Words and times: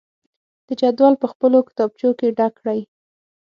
د 0.67 0.69
جدول 0.79 1.13
په 1.21 1.27
خپلو 1.31 1.57
کتابچو 1.67 2.09
کې 2.19 2.35
ډک 2.37 2.53
کړئ. 2.59 2.79